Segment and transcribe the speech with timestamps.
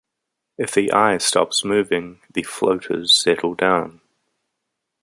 [0.57, 4.01] If the eye stops moving, the floaters settle down.